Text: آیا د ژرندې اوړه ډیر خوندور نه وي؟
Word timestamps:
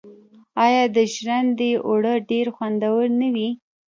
آیا 0.65 0.83
د 0.95 0.97
ژرندې 1.13 1.71
اوړه 1.87 2.13
ډیر 2.29 2.45
خوندور 2.55 3.03
نه 3.19 3.29
وي؟ 3.35 3.49